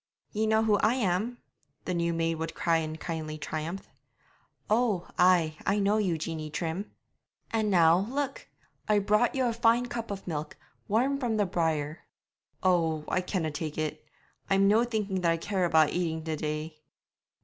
[0.31, 1.37] 'Ye know who I am?'
[1.85, 3.87] the new maid would cry in kindly triumph.
[4.67, 6.89] 'Oh, ay, I know you, Jeanie Trim.'
[7.51, 8.47] 'And now, look,
[8.89, 11.99] I brought you a fine cup of milk, warm from the byre.'
[12.63, 14.03] 'Oh, I canna tak' it;
[14.49, 16.79] I'm no thinking that I care about eating the day.'